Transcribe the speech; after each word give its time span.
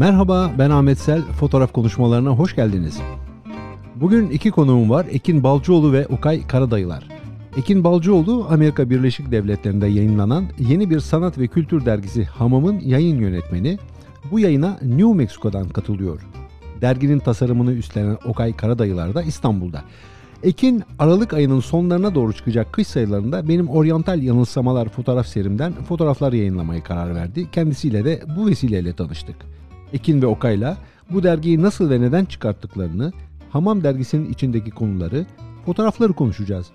Merhaba 0.00 0.50
ben 0.58 0.70
Ahmet 0.70 0.98
Sel. 0.98 1.22
Fotoğraf 1.22 1.72
konuşmalarına 1.72 2.30
hoş 2.30 2.56
geldiniz. 2.56 3.00
Bugün 3.96 4.30
iki 4.30 4.50
konuğum 4.50 4.90
var. 4.90 5.06
Ekin 5.10 5.42
Balcıoğlu 5.42 5.92
ve 5.92 6.06
Okay 6.06 6.46
Karadayılar. 6.46 7.08
Ekin 7.56 7.84
Balcıoğlu 7.84 8.46
Amerika 8.50 8.90
Birleşik 8.90 9.30
Devletleri'nde 9.30 9.86
yayınlanan 9.86 10.44
yeni 10.58 10.90
bir 10.90 11.00
sanat 11.00 11.38
ve 11.38 11.46
kültür 11.46 11.86
dergisi 11.86 12.24
Hamam'ın 12.24 12.80
yayın 12.80 13.18
yönetmeni. 13.18 13.78
Bu 14.30 14.40
yayına 14.40 14.78
New 14.82 15.14
Mexico'dan 15.14 15.68
katılıyor. 15.68 16.20
Derginin 16.80 17.18
tasarımını 17.18 17.72
üstlenen 17.72 18.18
Okay 18.24 18.56
Karadayılar 18.56 19.14
da 19.14 19.22
İstanbul'da. 19.22 19.82
Ekin 20.42 20.82
Aralık 20.98 21.34
ayının 21.34 21.60
sonlarına 21.60 22.14
doğru 22.14 22.32
çıkacak 22.32 22.72
kış 22.72 22.86
sayılarında 22.86 23.48
benim 23.48 23.68
oryantal 23.68 24.22
yanılsamalar 24.22 24.88
fotoğraf 24.88 25.26
serimden 25.26 25.72
fotoğraflar 25.72 26.32
yayınlamaya 26.32 26.82
karar 26.82 27.14
verdi. 27.14 27.50
Kendisiyle 27.52 28.04
de 28.04 28.22
bu 28.36 28.46
vesileyle 28.46 28.92
tanıştık. 28.92 29.59
Ekin 29.92 30.22
ve 30.22 30.26
Okay'la 30.26 30.76
bu 31.10 31.22
dergiyi 31.22 31.62
nasıl 31.62 31.90
ve 31.90 32.00
neden 32.00 32.24
çıkarttıklarını, 32.24 33.12
Hamam 33.50 33.84
dergisinin 33.84 34.30
içindeki 34.32 34.70
konuları, 34.70 35.26
fotoğrafları 35.66 36.12
konuşacağız. 36.12 36.70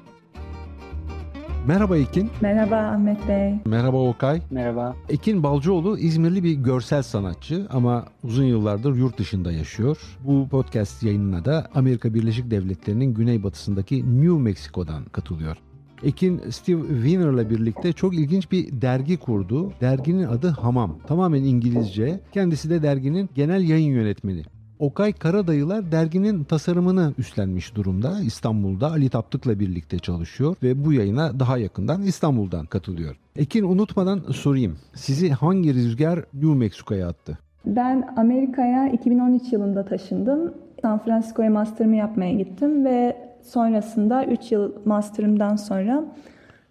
Merhaba 1.68 1.98
Ekin. 1.98 2.30
Merhaba 2.42 2.76
Ahmet 2.76 3.28
Bey. 3.28 3.54
Merhaba 3.66 3.98
Okay. 3.98 4.42
Merhaba. 4.52 4.96
Ekin 5.10 5.44
Balcıoğlu 5.44 5.98
İzmirli 5.98 6.44
bir 6.44 6.54
görsel 6.54 7.04
sanatçı 7.04 7.68
ama 7.70 8.06
uzun 8.24 8.44
yıllardır 8.44 8.96
yurt 8.96 9.18
dışında 9.18 9.52
yaşıyor. 9.52 9.98
Bu 10.24 10.48
podcast 10.50 11.04
yayınına 11.04 11.46
da 11.46 11.68
Amerika 11.76 12.14
Birleşik 12.14 12.52
Devletleri'nin 12.52 13.14
güneybatısındaki 13.14 14.22
New 14.22 14.42
Mexico'dan 14.42 15.06
katılıyor. 15.06 15.58
Ekin 16.04 16.42
Steve 16.50 16.88
Wiener'la 16.88 17.50
birlikte 17.50 17.94
çok 17.94 18.16
ilginç 18.16 18.52
bir 18.52 18.82
dergi 18.82 19.18
kurdu. 19.18 19.74
Derginin 19.82 20.24
adı 20.24 20.48
Hamam. 20.48 21.00
Tamamen 21.08 21.44
İngilizce. 21.44 22.20
Kendisi 22.32 22.70
de 22.70 22.84
derginin 22.84 23.30
genel 23.36 23.70
yayın 23.70 23.92
yönetmeni. 23.92 24.44
Okay 24.80 25.14
Karadayılar 25.14 25.92
derginin 25.92 26.44
tasarımını 26.44 27.14
üstlenmiş 27.18 27.76
durumda. 27.76 28.20
İstanbul'da 28.26 28.92
Ali 28.92 29.10
Taptık'la 29.10 29.60
birlikte 29.60 30.00
çalışıyor 30.00 30.56
ve 30.64 30.86
bu 30.86 30.94
yayına 30.94 31.40
daha 31.40 31.58
yakından 31.58 32.02
İstanbul'dan 32.02 32.66
katılıyor. 32.66 33.16
Ekin 33.36 33.64
unutmadan 33.64 34.20
sorayım. 34.20 34.78
Sizi 34.94 35.30
hangi 35.30 35.74
rüzgar 35.74 36.20
New 36.34 36.58
Mexico'ya 36.58 37.08
attı? 37.08 37.38
Ben 37.66 38.08
Amerika'ya 38.18 38.90
2013 38.90 39.54
yılında 39.54 39.86
taşındım. 39.86 40.54
San 40.82 41.04
Francisco'ya 41.04 41.50
master'ımı 41.50 41.96
yapmaya 41.96 42.34
gittim 42.34 42.86
ve 42.86 43.18
sonrasında 43.46 44.26
3 44.26 44.52
yıl 44.52 44.74
master'ımdan 44.86 45.56
sonra 45.56 46.04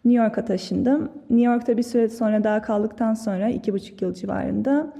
New 0.04 0.24
York'a 0.24 0.44
taşındım. 0.44 1.08
New 1.30 1.52
York'ta 1.52 1.76
bir 1.76 1.82
süre 1.82 2.08
sonra 2.08 2.44
daha 2.44 2.62
kaldıktan 2.62 3.14
sonra 3.14 3.50
2,5 3.50 4.04
yıl 4.04 4.14
civarında 4.14 4.92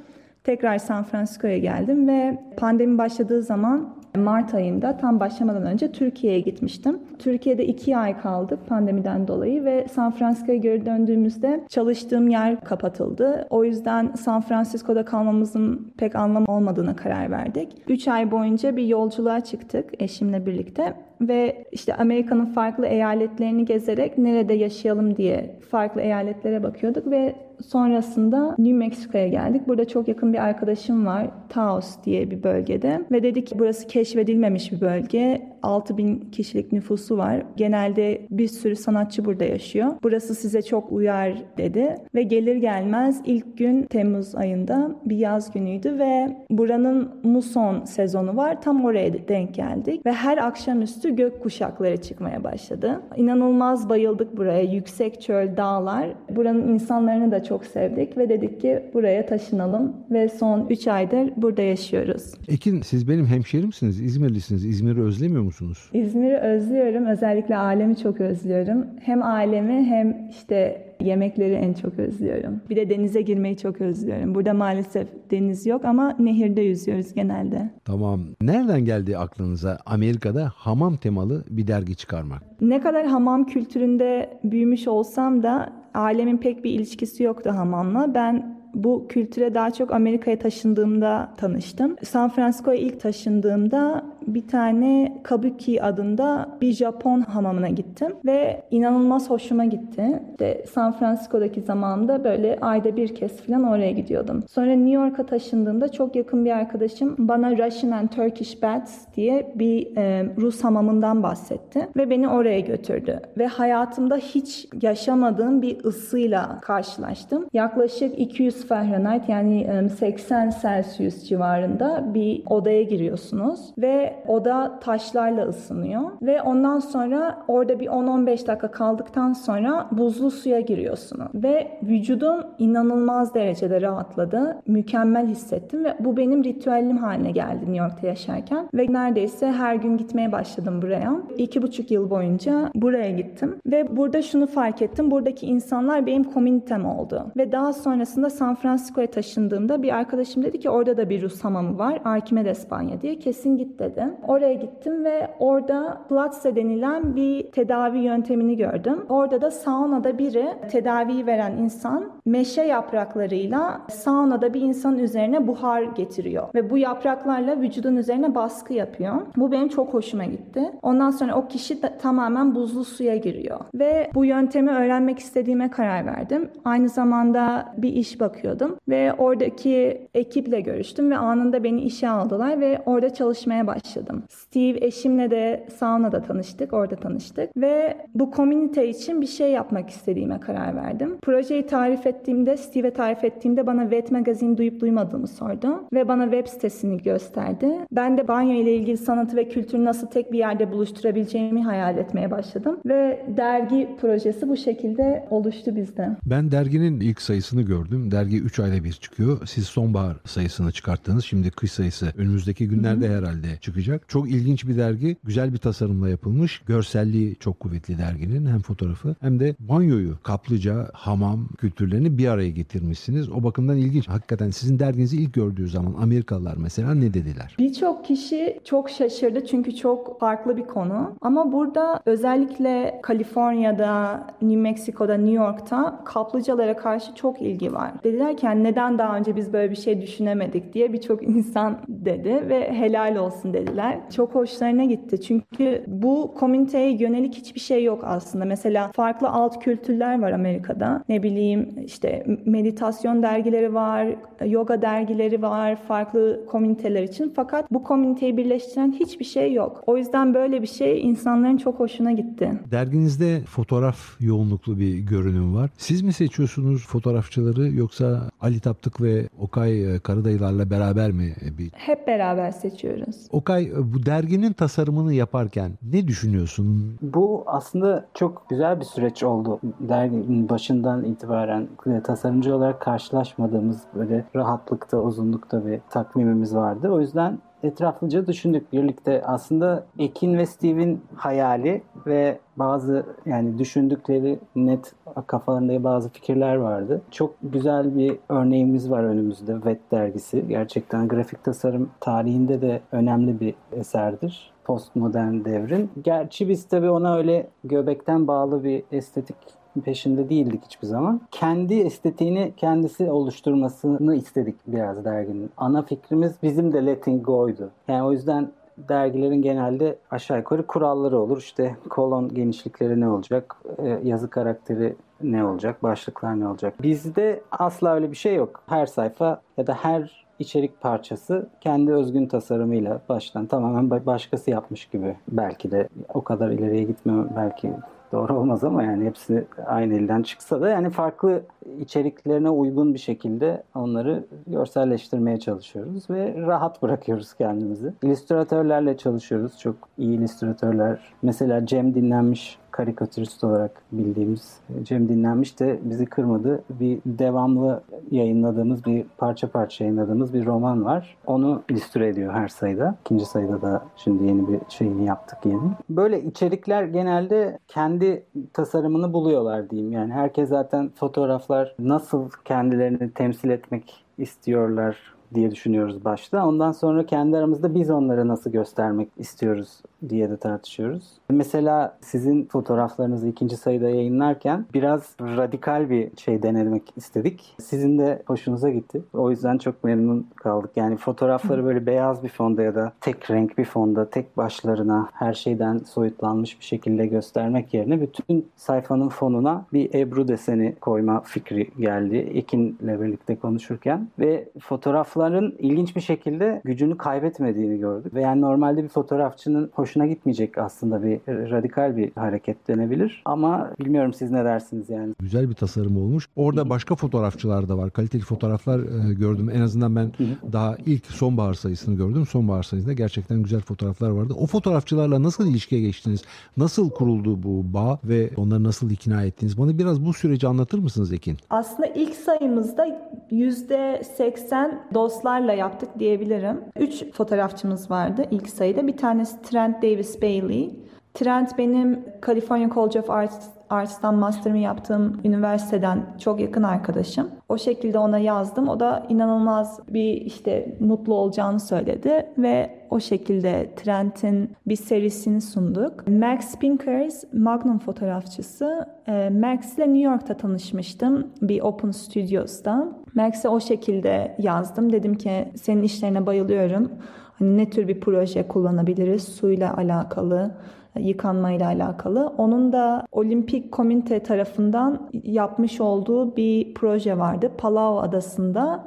tekrar 0.45 0.79
San 0.79 1.05
Francisco'ya 1.05 1.59
geldim 1.59 2.09
ve 2.09 2.39
pandemi 2.57 2.99
başladığı 2.99 3.43
zaman 3.43 3.95
Mart 4.17 4.55
ayında 4.55 4.97
tam 4.97 5.21
başlamadan 5.21 5.67
önce 5.67 5.93
Türkiye'ye 5.93 6.41
gitmiştim. 6.41 6.99
Türkiye'de 7.19 7.67
iki 7.67 7.97
ay 7.97 8.21
kaldık 8.21 8.59
pandemiden 8.69 9.29
dolayı 9.29 9.65
ve 9.65 9.87
San 9.89 10.11
Francisco'ya 10.11 10.59
geri 10.59 10.87
döndüğümüzde 10.87 11.65
çalıştığım 11.69 12.29
yer 12.29 12.61
kapatıldı. 12.61 13.47
O 13.51 13.65
yüzden 13.65 14.13
San 14.13 14.41
Francisco'da 14.41 15.05
kalmamızın 15.05 15.93
pek 15.99 16.17
anlamı 16.17 16.47
olmadığına 16.49 16.97
karar 16.97 17.31
verdik. 17.31 17.69
Üç 17.89 18.09
ay 18.09 18.31
boyunca 18.31 18.77
bir 18.77 18.87
yolculuğa 18.87 19.41
çıktık 19.41 20.03
eşimle 20.03 20.47
birlikte 20.47 20.95
ve 21.21 21.65
işte 21.73 21.95
Amerika'nın 21.95 22.47
farklı 22.47 22.87
eyaletlerini 22.87 23.65
gezerek 23.65 24.19
nerede 24.19 24.55
yaşayalım 24.55 25.17
diye 25.17 25.61
farklı 25.71 26.01
eyaletlere 26.01 26.63
bakıyorduk 26.63 27.11
ve 27.11 27.35
sonrasında 27.67 28.55
New 28.59 28.73
Mexico'ya 28.77 29.29
geldik. 29.29 29.69
Burada 29.69 29.85
çok 29.89 30.09
yakın 30.09 30.33
bir 30.33 30.39
arkadaşım 30.39 31.07
var. 31.07 31.31
Taos 31.49 31.97
diye 32.05 32.31
bir 32.31 32.43
bölgede 32.43 33.01
ve 33.13 33.23
dedik 33.23 33.47
ki 33.47 33.59
burası 33.59 33.87
keşfedilmemiş 33.87 34.73
bir 34.73 34.81
bölge. 34.81 35.55
6000 35.63 36.21
kişilik 36.33 36.73
nüfusu 36.73 37.19
var. 37.19 37.43
Genelde 37.57 38.27
bir 38.31 38.49
sürü 38.49 38.77
sanatçı 38.77 39.25
burada 39.25 39.45
yaşıyor. 39.45 39.89
Burası 40.03 40.35
size 40.35 40.63
çok 40.63 40.93
uyar 40.93 41.43
dedi 41.57 41.97
ve 42.15 42.23
gelir 42.23 42.57
gelmez 42.57 43.23
ilk 43.25 43.59
gün 43.59 43.83
Temmuz 43.83 44.35
ayında 44.35 44.91
bir 45.05 45.17
yaz 45.17 45.53
günüydü 45.53 45.99
ve 45.99 46.37
buranın 46.51 47.11
muson 47.23 47.85
sezonu 47.85 48.37
var. 48.37 48.63
Tam 48.63 48.85
oraya 48.85 49.29
denk 49.29 49.55
geldik 49.55 50.07
ve 50.07 50.13
her 50.13 50.39
akşamüstü 50.39 51.17
gök 51.17 51.43
kuşakları 51.43 51.97
çıkmaya 51.97 52.45
başladı. 52.45 53.01
İnanılmaz 53.17 53.89
bayıldık 53.89 54.37
buraya. 54.37 54.63
Yüksek 54.63 55.23
çöl, 55.23 55.57
dağlar. 55.57 56.09
Buranın 56.31 56.69
insanlarını 56.69 57.31
da 57.31 57.43
çok 57.45 57.67
sevdik 57.67 58.19
ve 58.19 58.29
dedik 58.29 58.61
ki 58.61 58.83
buraya 58.95 59.27
taşınalım 59.27 59.93
ve 60.11 60.29
son 60.29 60.67
3 60.71 60.89
aydır 60.89 61.31
burada 61.37 61.63
yaşıyoruz. 61.63 62.35
Ekin 62.49 62.81
siz 62.81 63.09
benim 63.09 63.27
hemşerimsiniz, 63.27 64.01
İzmirlisiniz. 64.01 64.65
İzmir'i 64.65 65.03
özlemiyor 65.03 65.43
musunuz? 65.43 65.91
İzmir'i 65.93 66.37
özlüyorum. 66.37 67.07
Özellikle 67.07 67.57
alemi 67.57 67.97
çok 67.97 68.21
özlüyorum. 68.21 68.87
Hem 69.01 69.23
alemi 69.23 69.85
hem 69.85 70.29
işte 70.31 70.85
yemekleri 71.01 71.53
en 71.53 71.73
çok 71.73 71.99
özlüyorum. 71.99 72.61
Bir 72.71 72.77
de 72.77 72.91
denize 72.91 73.23
girmeyi 73.23 73.57
çok 73.57 73.81
özlüyorum. 73.81 74.35
Burada 74.35 74.55
maalesef 74.55 75.09
deniz 75.31 75.67
yok 75.67 75.85
ama 75.85 76.17
nehirde 76.19 76.61
yüzüyoruz 76.61 77.15
genelde. 77.15 77.71
Tamam. 77.85 78.21
Nereden 78.43 78.85
geldi 78.85 79.19
aklınıza 79.19 79.79
Amerika'da 79.87 80.53
hamam 80.55 80.97
temalı 80.97 81.45
bir 81.51 81.67
dergi 81.67 81.97
çıkarmak? 81.97 82.43
Ne 82.61 82.81
kadar 82.81 83.07
hamam 83.07 83.47
kültüründe 83.47 84.31
büyümüş 84.45 84.89
olsam 84.89 85.43
da 85.43 85.73
alemin 85.95 86.37
pek 86.37 86.65
bir 86.65 86.71
ilişkisi 86.71 87.23
yoktu 87.23 87.51
hamamla. 87.51 88.15
Ben 88.15 88.64
bu 88.75 89.07
kültüre 89.09 89.55
daha 89.55 89.71
çok 89.71 89.93
Amerika'ya 89.93 90.39
taşındığımda 90.39 91.29
tanıştım. 91.37 91.97
San 92.03 92.31
Francisco'ya 92.31 92.79
ilk 92.79 93.01
taşındığımda 93.01 94.05
bir 94.27 94.49
tane 94.49 95.21
Kabuki 95.23 95.83
adında 95.83 96.49
bir 96.61 96.73
Japon 96.73 97.21
hamamına 97.21 97.69
gittim 97.69 98.09
ve 98.25 98.63
inanılmaz 98.71 99.31
hoşuma 99.31 99.65
gitti. 99.65 100.23
İşte 100.31 100.65
San 100.73 100.93
Francisco'daki 100.93 101.61
zamanımda 101.61 102.25
böyle 102.25 102.59
ayda 102.61 102.97
bir 102.97 103.15
kez 103.15 103.43
falan 103.43 103.65
oraya 103.65 103.91
gidiyordum. 103.91 104.45
Sonra 104.51 104.73
New 104.73 104.91
York'a 104.91 105.27
taşındığımda 105.27 105.93
çok 105.93 106.17
yakın 106.17 106.45
bir 106.45 106.51
arkadaşım 106.51 107.15
bana 107.19 107.53
Russian 107.53 107.91
and 107.91 108.09
Turkish 108.09 108.63
Baths 108.63 109.07
diye 109.17 109.53
bir 109.55 109.97
e, 109.97 110.27
Rus 110.37 110.65
hamamından 110.65 111.23
bahsetti 111.23 111.89
ve 111.97 112.11
beni 112.11 112.29
oraya 112.29 112.61
götürdü. 112.61 113.21
Ve 113.39 113.47
hayatımda 113.47 114.17
hiç 114.17 114.69
yaşamadığım 114.83 115.63
bir 115.63 115.85
ısıyla 115.85 116.61
karşılaştım. 116.61 117.47
Yaklaşık 117.53 118.19
200 118.19 118.64
Fahrenheit 118.67 119.29
yani 119.29 119.89
80 119.99 120.53
Celsius 120.63 121.25
civarında 121.25 122.15
bir 122.15 122.43
odaya 122.47 122.83
giriyorsunuz 122.83 123.61
ve 123.79 124.17
oda 124.29 124.79
taşlarla 124.81 125.49
ısınıyor 125.49 126.03
ve 126.23 126.43
ondan 126.43 126.79
sonra 126.79 127.39
orada 127.49 127.81
bir 127.81 127.87
10-15 127.87 128.47
dakika 128.47 128.71
kaldıktan 128.71 129.33
sonra 129.33 129.87
buzlu 129.93 130.31
suya 130.31 130.61
giriyorsunuz 130.61 131.29
ve 131.35 131.69
vücudum 131.83 132.41
inanılmaz 132.59 133.35
derecede 133.35 133.81
rahatladı. 133.81 134.63
Mükemmel 134.67 135.27
hissettim 135.27 135.85
ve 135.85 135.97
bu 136.01 136.17
benim 136.17 136.45
ritüelim 136.45 136.97
haline 136.97 137.31
geldi 137.31 137.61
New 137.61 137.77
York'ta 137.77 138.07
yaşarken 138.07 138.69
ve 138.75 138.93
neredeyse 138.93 139.53
her 139.53 139.75
gün 139.75 139.97
gitmeye 139.97 140.33
başladım 140.33 140.83
buraya. 140.83 141.17
İki 141.39 141.63
buçuk 141.63 141.91
yıl 141.91 142.11
boyunca 142.11 142.71
buraya 142.75 143.11
gittim 143.11 143.57
ve 143.67 143.97
burada 143.97 144.23
şunu 144.23 144.47
fark 144.47 144.83
ettim. 144.83 145.11
Buradaki 145.11 145.47
insanlar 145.47 146.07
benim 146.07 146.25
komünitem 146.25 146.87
oldu 146.87 147.27
ve 147.37 147.53
daha 147.53 147.73
sonrasında 147.73 148.31
San 148.31 148.54
Francisco'ya 148.55 149.07
taşındığımda 149.07 149.83
bir 149.83 149.95
arkadaşım 149.95 150.43
dedi 150.43 150.61
ki 150.61 150.71
orada 150.71 150.97
da 150.97 151.11
bir 151.11 151.23
Rus 151.23 151.45
hamamı 151.45 151.79
var. 151.79 152.01
Arkimedes 152.05 152.65
Espanya 152.65 153.01
diye. 153.01 153.19
Kesin 153.19 153.57
git 153.57 153.79
dedi. 153.79 154.05
Oraya 154.29 154.55
gittim 154.55 155.05
ve 155.05 155.31
orada 155.39 156.01
Platze 156.09 156.57
denilen 156.57 157.17
bir 157.17 157.53
tedavi 157.53 157.99
yöntemini 157.99 158.57
gördüm. 158.57 159.07
Orada 159.09 159.41
da 159.43 159.51
saunada 159.51 160.19
biri 160.19 160.47
tedaviyi 160.71 161.27
veren 161.27 161.57
insan 161.57 162.13
meşe 162.27 162.63
yapraklarıyla 162.63 163.81
saunada 163.91 164.55
bir 164.55 164.61
insanın 164.61 164.99
üzerine 164.99 165.47
buhar 165.47 165.83
getiriyor. 165.83 166.49
Ve 166.55 166.71
bu 166.71 166.79
yapraklarla 166.79 167.61
vücudun 167.61 167.97
üzerine 167.97 168.35
baskı 168.35 168.75
yapıyor. 168.75 169.15
Bu 169.37 169.53
benim 169.53 169.69
çok 169.69 169.95
hoşuma 169.95 170.25
gitti. 170.25 170.73
Ondan 170.83 171.11
sonra 171.11 171.35
o 171.35 171.49
kişi 171.49 171.83
de 171.83 171.99
tamamen 171.99 172.55
buzlu 172.55 172.85
suya 172.85 173.17
giriyor. 173.17 173.61
Ve 173.75 174.11
bu 174.15 174.25
yöntemi 174.25 174.71
öğrenmek 174.71 175.19
istediğime 175.19 175.71
karar 175.71 176.07
verdim. 176.07 176.51
Aynı 176.65 176.89
zamanda 176.89 177.75
bir 177.77 177.93
iş 177.93 178.21
bakıyordum. 178.45 178.77
Ve 178.89 179.13
oradaki 179.13 180.09
ekiple 180.15 180.61
görüştüm 180.61 181.11
ve 181.11 181.17
anında 181.17 181.65
beni 181.65 181.81
işe 181.81 182.09
aldılar 182.09 182.61
ve 182.61 182.83
orada 182.87 183.15
çalışmaya 183.15 183.67
başladım. 183.67 184.23
Steve 184.29 184.87
eşimle 184.87 185.31
de 185.31 185.67
saunada 185.77 186.23
tanıştık, 186.23 186.73
orada 186.73 186.97
tanıştık 186.97 187.57
ve 187.57 187.97
bu 188.15 188.31
komünite 188.31 188.89
için 188.89 189.21
bir 189.21 189.27
şey 189.27 189.51
yapmak 189.51 189.91
istediğime 189.91 190.41
karar 190.41 190.77
verdim. 190.77 191.17
Projeyi 191.23 191.67
tarif 191.67 192.07
ettiğimde, 192.07 192.57
Steve'e 192.57 192.91
tarif 192.91 193.25
ettiğimde 193.25 193.67
bana 193.67 193.83
Wet 193.83 194.11
Magazine 194.11 194.59
duyup 194.59 194.81
duymadığımı 194.81 195.29
sordu 195.29 195.85
ve 195.93 196.09
bana 196.09 196.25
web 196.25 196.47
sitesini 196.47 197.03
gösterdi. 197.03 197.69
Ben 197.93 198.19
de 198.19 198.29
banyo 198.29 198.53
ile 198.53 198.75
ilgili 198.75 198.97
sanatı 198.97 199.37
ve 199.37 199.49
kültürü 199.49 199.85
nasıl 199.85 200.07
tek 200.07 200.33
bir 200.33 200.39
yerde 200.39 200.73
buluşturabileceğimi 200.73 201.65
hayal 201.65 201.99
etmeye 201.99 202.31
başladım 202.31 202.79
ve 202.87 203.25
dergi 203.37 203.89
projesi 204.01 204.49
bu 204.49 204.57
şekilde 204.57 205.27
oluştu 205.31 205.77
bizde. 205.77 206.09
Ben 206.27 206.51
derginin 206.53 207.01
ilk 207.01 207.23
sayısını 207.23 207.63
gördüm. 207.63 208.11
Dergi 208.11 208.34
dergi 208.35 208.47
3 208.47 208.59
ayda 208.59 208.85
bir 208.85 208.93
çıkıyor. 208.93 209.47
Siz 209.47 209.67
sonbahar 209.67 210.17
sayısını 210.25 210.73
çıkarttınız. 210.73 211.25
Şimdi 211.25 211.51
kış 211.51 211.73
sayısı 211.73 212.13
önümüzdeki 212.17 212.69
günlerde 212.69 213.09
Hı-hı. 213.09 213.17
herhalde 213.17 213.59
çıkacak. 213.61 214.09
Çok 214.09 214.31
ilginç 214.31 214.67
bir 214.69 214.77
dergi. 214.77 215.17
Güzel 215.25 215.53
bir 215.53 215.59
tasarımla 215.59 216.09
yapılmış. 216.09 216.63
Görselliği 216.67 217.37
çok 217.37 217.61
kuvvetli 217.61 217.99
derginin. 217.99 218.47
Hem 218.47 218.61
fotoğrafı 218.61 219.15
hem 219.21 219.41
de 219.41 219.57
banyoyu, 219.59 220.19
kaplıca, 220.23 220.91
hamam 220.93 221.49
kültürlerini 221.59 222.19
bir 222.19 222.29
araya 222.29 222.51
getirmişsiniz. 222.51 223.31
O 223.31 223.43
bakımdan 223.43 223.77
ilginç. 223.77 224.09
Hakikaten 224.09 224.51
sizin 224.51 224.79
derginizi 224.79 225.17
ilk 225.17 225.35
gördüğü 225.35 225.69
zaman 225.69 225.95
Amerikalılar 226.03 226.57
mesela 226.57 226.95
ne 226.95 227.15
dediler? 227.15 227.57
Birçok 227.59 228.05
kişi 228.05 228.61
çok 228.65 228.91
şaşırdı 228.91 229.47
çünkü 229.47 229.77
çok 229.77 230.21
farklı 230.21 230.57
bir 230.57 230.65
konu. 230.65 231.17
Ama 231.21 231.53
burada 231.53 232.01
özellikle 232.07 233.01
Kaliforniya'da, 233.03 234.27
New 234.43 234.61
Mexico'da, 234.61 235.15
New 235.17 235.45
York'ta 235.45 236.03
kaplıcalara 236.05 236.77
karşı 236.77 237.15
çok 237.15 237.43
ilgi 237.43 237.73
var. 237.73 237.93
Dediler 238.05 238.14
yani 238.43 238.65
neden 238.65 238.99
daha 238.99 239.17
önce 239.17 239.37
biz 239.37 239.53
böyle 239.53 239.71
bir 239.71 239.77
şey 239.77 240.03
düşünemedik 240.03 240.75
diye 240.75 240.93
birçok 240.93 241.23
insan 241.29 241.79
dedi 241.89 242.45
ve 242.49 242.73
helal 242.73 243.17
olsun 243.17 243.53
dediler. 243.53 244.01
Çok 244.17 244.35
hoşlarına 244.35 244.85
gitti 244.85 245.21
çünkü 245.21 245.85
bu 245.87 246.35
komüniteye 246.35 246.97
yönelik 246.97 247.35
hiçbir 247.35 247.61
şey 247.61 247.85
yok 247.85 248.01
aslında. 248.05 248.45
Mesela 248.45 248.91
farklı 248.93 249.29
alt 249.29 249.65
kültürler 249.65 250.23
var 250.23 250.33
Amerika'da. 250.33 251.05
Ne 251.09 251.23
bileyim 251.23 251.69
işte 251.85 252.27
meditasyon 252.45 253.23
dergileri 253.23 253.75
var, 253.75 254.09
yoga 254.47 254.83
dergileri 254.83 255.43
var 255.43 255.77
farklı 255.89 256.47
komüniteler 256.47 257.03
için. 257.03 257.33
Fakat 257.37 257.71
bu 257.71 257.83
komüniteyi 257.83 258.37
birleştiren 258.37 258.93
hiçbir 258.93 259.25
şey 259.25 259.53
yok. 259.53 259.83
O 259.87 259.97
yüzden 259.97 260.35
böyle 260.35 260.63
bir 260.63 260.67
şey 260.67 261.03
insanların 261.03 261.57
çok 261.57 261.81
hoşuna 261.81 262.13
gitti. 262.13 262.53
Derginizde 262.71 263.41
fotoğraf 263.41 264.21
yoğunluklu 264.21 264.79
bir 264.79 264.99
görünüm 264.99 265.55
var. 265.55 265.71
Siz 265.79 266.03
mi 266.03 266.13
seçiyorsunuz 266.13 266.87
fotoğrafçıları 266.87 267.69
yoksa 267.69 268.04
Ali 268.41 268.61
Taptık 268.61 269.03
ve 269.03 269.29
Okay 269.41 269.99
Karadayılarla 269.99 270.71
beraber 270.71 271.13
mi? 271.13 271.35
Bir... 271.59 271.71
Hep 271.73 272.07
beraber 272.07 272.51
seçiyoruz. 272.51 273.17
Okay 273.31 273.73
bu 273.77 274.07
derginin 274.07 274.53
tasarımını 274.53 275.13
yaparken 275.15 275.73
ne 275.83 276.09
düşünüyorsun? 276.09 276.99
Bu 277.03 277.45
aslında 277.47 278.07
çok 278.15 278.47
güzel 278.49 278.81
bir 278.81 278.85
süreç 278.85 279.23
oldu. 279.23 279.61
Derginin 279.81 280.49
başından 280.49 281.05
itibaren 281.05 281.69
tasarımcı 282.05 282.57
olarak 282.57 282.81
karşılaşmadığımız 282.81 283.83
böyle 283.95 284.25
rahatlıkta, 284.37 285.01
uzunlukta 285.01 285.67
bir 285.67 285.81
takvimimiz 285.91 286.55
vardı. 286.55 286.89
O 286.91 287.01
yüzden 287.01 287.39
etraflıca 287.65 288.27
düşündük 288.27 288.73
birlikte. 288.73 289.23
Aslında 289.27 289.87
Ekin 289.99 290.39
ve 290.39 290.47
Steve'in 290.47 291.03
hayali 291.15 291.83
ve 292.07 292.39
bazı 292.57 293.07
yani 293.27 293.59
düşündükleri 293.59 294.39
net 294.57 294.93
kafalarında 295.27 295.85
bazı 295.85 296.09
fikirler 296.09 296.57
vardı. 296.57 297.03
Çok 297.11 297.35
güzel 297.43 297.97
bir 297.97 298.17
örneğimiz 298.29 298.91
var 298.91 299.05
önümüzde 299.05 299.55
Wet 299.55 299.91
dergisi. 299.91 300.49
Gerçekten 300.49 301.09
grafik 301.09 301.45
tasarım 301.45 301.91
tarihinde 302.01 302.61
de 302.61 302.81
önemli 302.93 303.41
bir 303.41 303.55
eserdir 303.73 304.55
postmodern 304.65 305.45
devrin. 305.45 305.91
Gerçi 306.03 306.49
biz 306.49 306.69
tabii 306.69 306.91
ona 306.91 307.17
öyle 307.17 307.47
göbekten 307.65 308.27
bağlı 308.27 308.65
bir 308.65 308.83
estetik 308.93 309.37
peşinde 309.81 310.29
değildik 310.29 310.63
hiçbir 310.65 310.87
zaman. 310.87 311.21
Kendi 311.31 311.75
estetiğini 311.75 312.53
kendisi 312.57 313.11
oluşturmasını 313.11 314.15
istedik 314.15 314.55
biraz 314.67 315.05
derginin. 315.05 315.51
Ana 315.57 315.83
fikrimiz 315.83 316.33
bizim 316.43 316.73
de 316.73 316.87
letting 316.87 317.27
go'ydu. 317.27 317.71
Yani 317.89 318.03
o 318.03 318.13
yüzden 318.13 318.51
dergilerin 318.79 319.43
genelde 319.43 319.99
aşağı 320.11 320.39
yukarı 320.39 320.67
kuralları 320.67 321.19
olur. 321.19 321.39
İşte 321.39 321.77
kolon 321.91 322.35
genişlikleri 322.35 323.01
ne 323.01 323.09
olacak, 323.09 323.57
e, 323.79 323.89
yazı 324.03 324.31
karakteri 324.31 324.97
ne 325.23 325.45
olacak, 325.45 325.83
başlıklar 325.83 326.41
ne 326.41 326.49
olacak. 326.49 326.83
Bizde 326.83 327.41
asla 327.51 327.95
öyle 327.95 328.11
bir 328.11 328.17
şey 328.17 328.35
yok. 328.35 328.63
Her 328.67 328.87
sayfa 328.87 329.41
ya 329.57 329.67
da 329.67 329.75
her 329.75 330.25
içerik 330.39 330.81
parçası 330.81 331.49
kendi 331.61 331.93
özgün 331.93 332.27
tasarımıyla 332.27 333.01
baştan 333.09 333.47
tamamen 333.47 333.91
başkası 334.07 334.51
yapmış 334.51 334.87
gibi. 334.87 335.17
Belki 335.29 335.71
de 335.71 335.89
o 336.15 336.25
kadar 336.25 336.51
ileriye 336.51 336.83
gitmem 336.83 337.29
belki 337.37 337.73
doğru 338.15 338.39
olmaz 338.39 338.65
ama 338.65 338.83
yani 338.83 339.05
hepsi 339.05 339.45
aynı 339.67 339.95
elden 339.95 340.23
çıksa 340.23 340.61
da 340.61 340.69
yani 340.69 340.91
farklı 340.91 341.43
içeriklerine 341.81 342.51
uygun 342.51 342.95
bir 342.95 342.99
şekilde 342.99 343.63
onları 343.75 344.25
görselleştirmeye 344.47 345.41
çalışıyoruz 345.41 346.11
ve 346.11 346.35
rahat 346.47 346.83
bırakıyoruz 346.83 347.35
kendimizi. 347.35 347.93
İllüstratörlerle 348.03 348.97
çalışıyoruz. 348.97 349.59
Çok 349.59 349.77
iyi 349.99 350.19
illüstratörler. 350.19 350.99
Mesela 351.23 351.67
Cem 351.67 351.95
dinlenmiş 351.95 352.59
karikatürist 352.75 353.45
olarak 353.45 353.83
bildiğimiz 353.93 354.59
Cem 354.83 355.09
Dinlenmiş 355.09 355.61
de 355.61 355.79
bizi 355.83 356.07
kırmadı. 356.07 356.65
Bir 356.71 356.99
devamlı 357.07 357.83
yayınladığımız 358.11 358.85
bir 358.85 359.05
parça 359.19 359.51
parça 359.51 359.85
yayınladığımız 359.85 360.35
bir 360.35 360.47
roman 360.47 360.85
var. 360.85 361.17
Onu 361.27 361.63
illüstre 361.71 362.09
ediyor 362.09 362.33
her 362.33 362.49
sayıda. 362.49 362.95
İkinci 363.05 363.25
sayıda 363.25 363.63
da 363.63 363.83
şimdi 363.97 364.25
yeni 364.25 364.49
bir 364.49 364.59
şeyini 364.69 365.05
yaptık 365.05 365.39
yeni. 365.45 365.61
Böyle 365.91 366.23
içerikler 366.23 366.85
genelde 366.85 367.59
kendi 367.69 368.25
tasarımını 368.53 369.13
buluyorlar 369.13 369.71
diyeyim. 369.71 369.93
Yani 369.93 370.13
herkes 370.13 370.49
zaten 370.49 370.91
fotoğraflar 370.95 371.75
nasıl 371.79 372.31
kendilerini 372.45 373.11
temsil 373.11 373.51
etmek 373.51 374.05
istiyorlar 374.19 375.15
diye 375.35 375.51
düşünüyoruz 375.51 376.05
başta. 376.05 376.47
Ondan 376.47 376.73
sonra 376.73 377.07
kendi 377.07 377.37
aramızda 377.37 377.75
biz 377.75 377.91
onları 377.91 378.29
nasıl 378.29 378.51
göstermek 378.51 379.09
istiyoruz 379.17 379.83
diye 380.11 380.31
de 380.31 380.37
tartışıyoruz. 380.37 381.05
Mesela 381.31 381.99
sizin 382.01 382.45
fotoğraflarınızı 382.45 383.29
ikinci 383.29 383.57
sayıda 383.57 383.89
yayınlarken 383.89 384.67
biraz 384.75 385.17
radikal 385.21 385.91
bir 385.91 386.17
şey 386.17 386.43
denemek 386.43 386.83
istedik. 386.97 387.55
Sizin 387.61 387.99
de 387.99 388.23
hoşunuza 388.27 388.71
gitti. 388.71 389.03
O 389.13 389.31
yüzden 389.31 389.59
çok 389.59 389.85
memnun 389.85 390.27
kaldık. 390.37 390.71
Yani 390.77 390.97
fotoğrafları 390.97 391.65
böyle 391.65 391.87
beyaz 391.87 392.25
bir 392.25 392.29
fonda 392.29 392.63
ya 392.63 392.75
da 392.75 392.93
tek 393.01 393.31
renk 393.31 393.59
bir 393.59 393.65
fonda 393.65 394.11
tek 394.11 394.37
başlarına 394.37 395.09
her 395.13 395.35
şeyden 395.35 395.79
soyutlanmış 395.79 396.61
bir 396.61 396.65
şekilde 396.65 397.07
göstermek 397.07 397.75
yerine 397.75 398.01
bütün 398.01 398.49
sayfanın 398.57 399.09
fonuna 399.09 399.67
bir 399.73 399.95
Ebru 399.95 400.29
deseni 400.29 400.75
koyma 400.81 401.21
fikri 401.21 401.71
geldi. 401.79 402.17
Ekin'le 402.17 403.01
birlikte 403.01 403.37
konuşurken 403.37 404.09
ve 404.19 404.49
fotoğrafların 404.61 405.55
ilginç 405.59 405.97
bir 405.97 406.01
şekilde 406.01 406.61
gücünü 406.65 406.97
kaybetmediğini 406.97 407.79
gördük. 407.79 408.15
Ve 408.15 408.21
yani 408.21 408.41
normalde 408.41 408.83
bir 408.83 408.89
fotoğrafçının 408.89 409.71
hoş 409.73 409.94
hoşuna 409.95 410.07
gitmeyecek 410.07 410.59
aslında 410.59 411.03
bir 411.03 411.21
radikal 411.27 411.97
bir 411.97 412.13
hareket 412.15 412.69
denebilir. 412.69 413.23
Ama 413.25 413.71
bilmiyorum 413.81 414.13
siz 414.15 414.31
ne 414.31 414.45
dersiniz 414.45 414.91
yani. 414.91 415.15
Güzel 415.21 415.51
bir 415.51 415.55
tasarım 415.55 415.97
olmuş. 415.97 416.29
Orada 416.37 416.71
başka 416.71 416.97
fotoğrafçılar 416.97 417.69
da 417.69 417.79
var. 417.79 417.91
Kaliteli 417.91 418.23
fotoğraflar 418.23 418.79
e, 418.79 419.15
gördüm. 419.15 419.51
En 419.55 419.61
azından 419.61 419.97
ben 419.97 420.13
daha 420.53 420.77
ilk 420.87 421.07
sonbahar 421.07 421.55
sayısını 421.55 421.97
gördüm. 421.97 422.27
Sonbahar 422.27 422.63
sayısında 422.63 422.93
gerçekten 422.93 423.43
güzel 423.43 423.61
fotoğraflar 423.61 424.11
vardı. 424.11 424.35
O 424.39 424.47
fotoğrafçılarla 424.47 425.23
nasıl 425.23 425.47
ilişkiye 425.51 425.81
geçtiniz? 425.81 426.23
Nasıl 426.57 426.91
kuruldu 426.91 427.43
bu 427.43 427.75
bağ 427.75 427.99
ve 428.05 428.31
onları 428.37 428.65
nasıl 428.65 428.91
ikna 428.91 429.23
ettiniz? 429.23 429.59
Bana 429.59 429.79
biraz 429.79 430.05
bu 430.05 430.13
süreci 430.13 430.47
anlatır 430.47 430.79
mısınız 430.79 431.13
Ekin? 431.13 431.37
Aslında 431.51 431.87
ilk 431.87 432.15
sayımızda 432.15 433.01
%80 433.31 434.71
dostlarla 434.95 435.53
yaptık 435.53 435.89
diyebilirim. 435.99 436.61
Üç 436.77 437.05
fotoğrafçımız 437.13 437.91
vardı 437.91 438.25
ilk 438.31 438.49
sayıda. 438.49 438.87
Bir 438.87 438.97
tanesi 438.97 439.43
Trent 439.75 439.83
Davis 439.83 440.23
Bailey. 440.23 440.71
Trent 441.15 441.59
benim 441.59 442.05
California 442.27 442.69
College 442.69 443.01
of 443.01 443.11
Arts, 443.11 443.47
Arts'tan 443.71 444.15
master'ımı 444.15 444.59
yaptığım 444.59 445.21
üniversiteden 445.25 446.07
çok 446.19 446.41
yakın 446.41 446.63
arkadaşım. 446.63 447.31
O 447.49 447.59
şekilde 447.59 447.99
ona 447.99 448.19
yazdım. 448.19 448.69
O 448.69 448.81
da 448.81 449.07
inanılmaz 449.09 449.81
bir 449.89 450.13
işte 450.13 450.77
mutlu 450.81 451.15
olacağını 451.15 451.61
söyledi 451.61 452.27
ve 452.39 452.85
o 452.91 453.01
şekilde 453.01 453.75
Trent'in 453.77 454.57
bir 454.67 454.77
serisini 454.77 455.41
sunduk. 455.41 456.09
Max 456.09 456.59
Pinkers 456.59 457.25
Magnum 457.33 457.79
fotoğrafçısı. 457.79 458.89
Ee, 459.09 459.31
Max 459.31 459.79
ile 459.79 459.85
New 459.85 460.11
York'ta 460.11 460.37
tanışmıştım 460.37 461.27
bir 461.43 461.61
Open 461.61 461.91
Studios'ta. 461.91 462.89
Max'e 463.15 463.49
o 463.49 463.61
şekilde 463.61 464.37
yazdım. 464.39 464.93
Dedim 464.93 465.15
ki 465.15 465.49
senin 465.55 465.83
işlerine 465.83 466.27
bayılıyorum. 466.27 466.91
Hani 467.39 467.57
ne 467.57 467.71
tür 467.71 467.89
bir 467.89 468.01
proje 468.01 468.49
kullanabiliriz 468.49 469.23
suyla 469.23 469.77
alakalı, 469.77 470.55
yıkanmayla 470.99 471.67
alakalı. 471.67 472.33
Onun 472.39 472.73
da 472.73 473.07
Olimpik 473.13 473.73
Komite 473.73 474.23
tarafından 474.23 475.11
yapmış 475.13 475.81
olduğu 475.81 476.37
bir 476.37 476.75
proje 476.75 477.19
vardı. 477.19 477.51
Palau 477.59 477.99
Adası'nda 477.99 478.85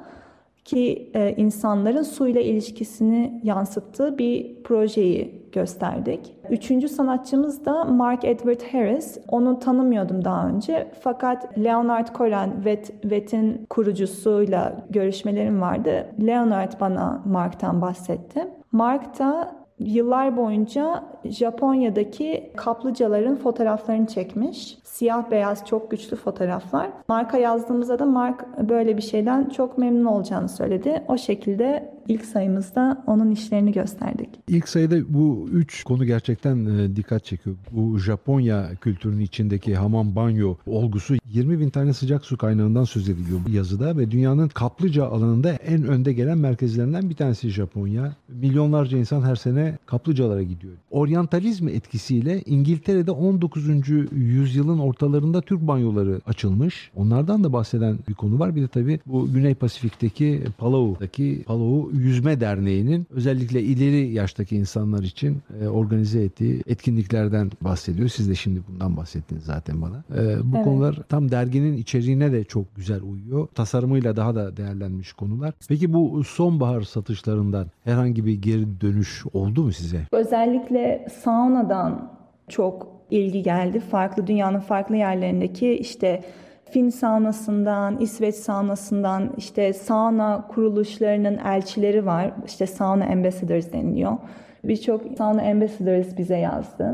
ki 0.67 1.11
e, 1.13 1.33
insanların 1.37 2.03
suyla 2.03 2.41
ilişkisini 2.41 3.41
yansıttığı 3.43 4.17
bir 4.17 4.63
projeyi 4.63 5.47
gösterdik. 5.51 6.33
Üçüncü 6.49 6.89
sanatçımız 6.89 7.65
da 7.65 7.83
Mark 7.83 8.25
Edward 8.25 8.61
Harris. 8.71 9.17
Onu 9.27 9.59
tanımıyordum 9.59 10.25
daha 10.25 10.47
önce. 10.47 10.91
Fakat 11.01 11.57
Leonard 11.57 12.07
Cohen, 12.17 12.65
VET'in 13.03 13.65
kurucusuyla 13.69 14.85
görüşmelerim 14.89 15.61
vardı. 15.61 16.07
Leonard 16.25 16.71
bana 16.79 17.21
Mark'tan 17.25 17.81
bahsetti. 17.81 18.47
Mark 18.71 19.19
da 19.19 19.56
yıllar 19.79 20.37
boyunca 20.37 21.03
Japonya'daki 21.25 22.51
kaplıcaların 22.55 23.35
fotoğraflarını 23.35 24.07
çekmiş. 24.07 24.77
Siyah 24.83 25.31
beyaz 25.31 25.65
çok 25.65 25.91
güçlü 25.91 26.17
fotoğraflar. 26.17 26.89
Marka 27.07 27.37
yazdığımızda 27.37 27.99
da 27.99 28.05
Mark 28.05 28.45
böyle 28.69 28.97
bir 28.97 29.01
şeyden 29.01 29.49
çok 29.49 29.77
memnun 29.77 30.05
olacağını 30.05 30.49
söyledi. 30.49 31.03
O 31.07 31.17
şekilde 31.17 31.96
ilk 32.07 32.25
sayımızda 32.25 33.03
onun 33.07 33.31
işlerini 33.31 33.71
gösterdik. 33.71 34.29
İlk 34.47 34.69
sayıda 34.69 35.13
bu 35.13 35.49
üç 35.51 35.83
konu 35.83 36.05
gerçekten 36.05 36.65
e, 36.65 36.95
dikkat 36.95 37.25
çekiyor. 37.25 37.55
Bu 37.71 37.99
Japonya 37.99 38.69
kültürünün 38.81 39.21
içindeki 39.21 39.75
hamam 39.75 40.15
banyo 40.15 40.55
olgusu 40.65 41.15
20 41.33 41.59
bin 41.59 41.69
tane 41.69 41.93
sıcak 41.93 42.25
su 42.25 42.37
kaynağından 42.37 42.83
söz 42.83 43.09
ediliyor 43.09 43.39
bu 43.47 43.51
yazıda 43.51 43.97
ve 43.97 44.11
dünyanın 44.11 44.47
kaplıca 44.47 45.05
alanında 45.05 45.51
en 45.51 45.83
önde 45.83 46.13
gelen 46.13 46.37
merkezlerinden 46.37 47.09
bir 47.09 47.15
tanesi 47.15 47.49
Japonya. 47.49 48.15
Milyonlarca 48.29 48.97
insan 48.97 49.21
her 49.21 49.35
sene 49.35 49.77
kaplıcalara 49.85 50.43
gidiyor. 50.43 50.73
Oryantalizm 50.91 51.67
etkisiyle 51.67 52.41
İngiltere'de 52.45 53.11
19. 53.11 53.67
yüzyılın 54.11 54.79
ortalarında 54.79 55.41
Türk 55.41 55.61
banyoları 55.61 56.21
açılmış. 56.25 56.91
Onlardan 56.95 57.43
da 57.43 57.53
bahseden 57.53 57.99
bir 58.09 58.13
konu 58.13 58.39
var. 58.39 58.55
Bir 58.55 58.61
de 58.61 58.67
tabii 58.67 58.99
bu 59.05 59.33
Güney 59.33 59.55
Pasifik'teki 59.55 60.43
Palau'daki 60.57 61.43
Palau 61.45 61.89
Yüzme 61.99 62.39
Derneği'nin 62.39 63.07
özellikle 63.09 63.61
ileri 63.61 64.13
yaştaki 64.13 64.55
insanlar 64.55 65.03
için 65.03 65.41
e, 65.61 65.67
organize 65.67 66.23
ettiği 66.23 66.63
etkinliklerden 66.67 67.51
bahsediyor. 67.61 68.09
Siz 68.09 68.29
de 68.29 68.35
şimdi 68.35 68.61
bundan 68.67 68.97
bahsettiniz 68.97 69.43
zaten 69.43 69.81
bana. 69.81 69.97
E, 69.97 70.51
bu 70.51 70.55
evet. 70.55 70.63
konular 70.63 70.99
tam 71.09 71.31
derginin 71.31 71.77
içeriğine 71.77 72.31
de 72.31 72.43
çok 72.43 72.75
güzel 72.75 73.01
uyuyor. 73.01 73.47
Tasarımıyla 73.47 74.15
daha 74.15 74.35
da 74.35 74.57
değerlenmiş 74.57 75.13
konular. 75.13 75.53
Peki 75.69 75.93
bu 75.93 76.23
sonbahar 76.23 76.81
satışlarından 76.81 77.67
herhangi 77.83 78.25
bir 78.25 78.41
geri 78.41 78.81
dönüş 78.81 79.23
oldu 79.33 79.63
mu 79.63 79.71
size? 79.71 80.01
Özellikle 80.11 81.07
saunadan 81.23 82.11
çok 82.47 82.87
ilgi 83.11 83.43
geldi. 83.43 83.79
Farklı 83.79 84.27
dünyanın 84.27 84.59
farklı 84.59 84.95
yerlerindeki 84.95 85.71
işte 85.71 86.23
Fin 86.69 86.89
saunasından, 86.89 87.99
İsveç 87.99 88.35
saunasından 88.35 89.33
işte 89.37 89.73
sauna 89.73 90.47
kuruluşlarının 90.47 91.37
elçileri 91.37 92.05
var. 92.05 92.31
İşte 92.45 92.67
sauna 92.67 93.05
ambassadors 93.05 93.73
deniliyor. 93.73 94.17
Birçok 94.63 95.01
sauna 95.17 95.41
ambassadors 95.41 96.17
bize 96.17 96.37
yazdı. 96.37 96.93